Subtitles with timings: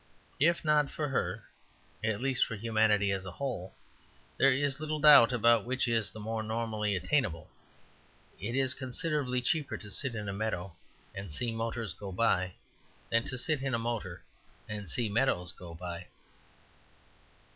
[0.39, 1.43] If not for her,
[2.03, 3.75] at least for humanity as a whole,
[4.35, 7.51] there is little doubt about which is the more normally attainable.
[8.39, 10.75] It is considerably cheaper to sit in a meadow
[11.13, 12.55] and see motors go by
[13.11, 14.23] than to sit in a motor
[14.67, 16.07] and see meadows go by.